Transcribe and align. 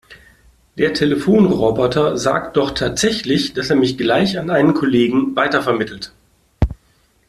Der 0.79 0.95
Telefonroboter 0.95 2.17
sagt 2.17 2.57
doch 2.57 2.71
tatsächlich, 2.71 3.53
dass 3.53 3.69
er 3.69 3.75
mich 3.75 3.99
gleich 3.99 4.39
an 4.39 4.49
einen 4.49 4.73
Kollegen 4.73 5.35
weitervermittelt. 5.35 6.11